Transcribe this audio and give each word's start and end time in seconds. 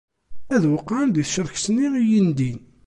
Ad 0.55 0.63
weqɛen 0.71 1.09
di 1.11 1.23
tcerket-nni 1.25 1.87
i 1.95 1.99
iyi-ndin. 2.03 2.59